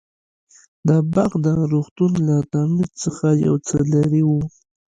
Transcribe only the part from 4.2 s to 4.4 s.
و.